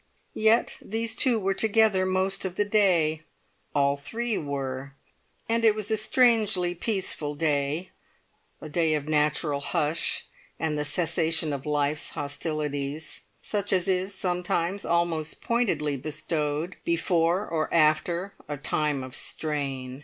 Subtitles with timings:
[0.33, 3.21] Yet these two were together most of the day;
[3.75, 4.95] all three were;
[5.47, 7.91] and it was a strangely peaceful day,
[8.59, 10.25] a day of natural hush,
[10.59, 17.71] and the cessation of life's hostilities, such as is sometimes almost pointedly bestowed before or
[17.71, 19.99] after a time of strain.